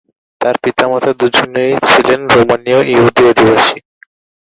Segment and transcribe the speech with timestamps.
[0.41, 3.77] তার পিতামাতা দুজনেই ছিলেন রোমানীয় ইহুদি অভিবাসী।